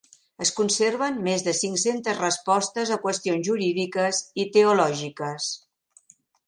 Es 0.43 0.51
conserven 0.59 1.19
més 1.27 1.43
de 1.49 1.53
cinc-centes 1.59 2.17
respostes 2.23 2.95
a 2.97 2.99
qüestions 3.07 3.51
jurídiques 3.51 4.25
i 4.45 4.49
teològiques. 4.59 5.57